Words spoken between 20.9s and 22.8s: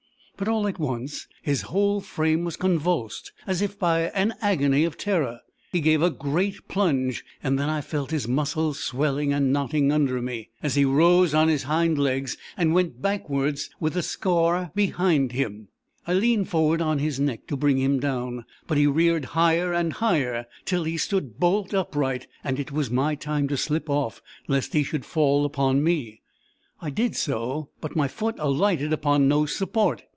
stood bolt upright, and it